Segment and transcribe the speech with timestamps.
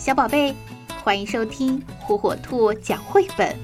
[0.00, 0.56] 小宝贝，
[1.04, 3.54] 欢迎收听火火兔讲绘本。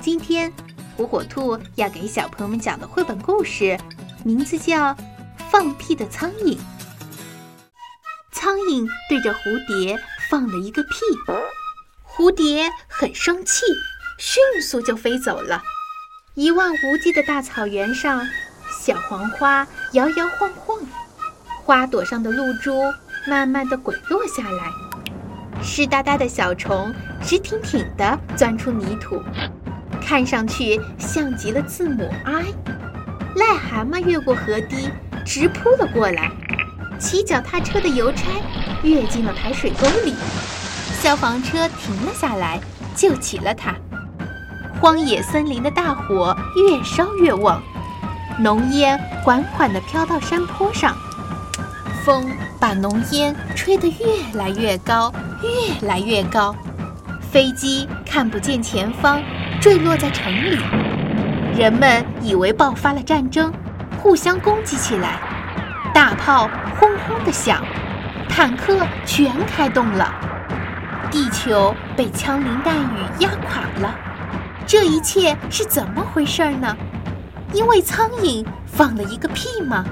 [0.00, 0.52] 今天，
[0.96, 3.78] 火火兔要给小朋友们讲的绘本故事，
[4.24, 4.92] 名字叫
[5.48, 6.56] 《放屁的苍蝇》。
[8.32, 9.96] 苍蝇对着蝴蝶
[10.28, 10.90] 放了一个屁，
[12.04, 13.64] 蝴蝶很生气，
[14.18, 15.62] 迅速就飞走了。
[16.34, 18.26] 一望无际的大草原上，
[18.82, 20.80] 小黄花摇摇晃晃，
[21.62, 22.72] 花朵上的露珠
[23.28, 24.68] 慢慢的滚落下来，
[25.62, 29.22] 湿哒哒的小虫直挺挺地钻出泥土，
[30.00, 32.44] 看上去像极了字母 I。
[33.36, 34.90] 癞蛤蟆越过河堤，
[35.24, 36.30] 直扑了过来。
[36.98, 38.26] 骑脚踏车的邮差
[38.82, 40.14] 跃进了排水沟里，
[41.00, 42.60] 消防车停了下来，
[42.94, 43.74] 救起了他。
[44.80, 47.62] 荒野森林的大火越烧越旺，
[48.38, 50.96] 浓烟缓缓地飘到山坡上，
[52.04, 52.26] 风
[52.58, 55.12] 把浓烟吹得越来越高，
[55.42, 56.54] 越来越高。
[57.20, 59.22] 飞机看不见前方，
[59.60, 60.58] 坠落在城里。
[61.56, 63.52] 人们以为爆发了战争，
[63.98, 65.20] 互相攻击起来。
[65.94, 66.48] 大炮
[66.78, 67.64] 轰轰地响，
[68.28, 70.12] 坦克全开动了，
[71.10, 73.94] 地球被枪林弹雨压垮了。
[74.66, 76.76] 这一切是怎么回事呢？
[77.52, 79.84] 因为苍蝇放了一个屁吗？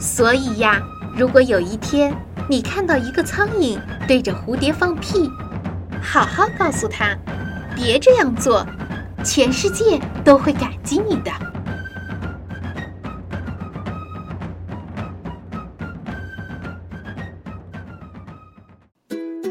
[0.00, 0.80] 所以呀，
[1.14, 2.14] 如果有一天
[2.48, 5.30] 你看到一个苍蝇对着蝴蝶放屁，
[6.02, 7.16] 好好告诉他，
[7.74, 8.66] 别这样做，
[9.24, 11.30] 全世界都会感激你的。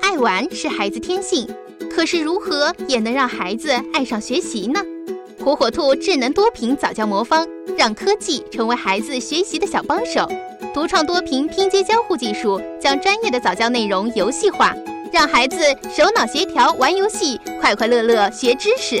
[0.00, 1.48] 爱玩是孩子天性。
[1.90, 4.80] 可是如何也能让孩子爱上学习呢？
[5.38, 7.46] 火火兔智能多屏早教魔方，
[7.78, 10.28] 让科技成为孩子学习的小帮手。
[10.74, 14.74] 独创多屏拼接交互技术，将专业的早教内容游戏化，
[15.12, 15.56] 让孩子
[15.88, 19.00] 手脑协调玩游戏，快快乐乐学知识。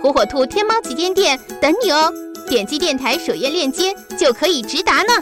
[0.00, 2.08] 火火兔天猫旗舰店等你哦！
[2.48, 5.12] 点击电台首页链接就可以直达呢。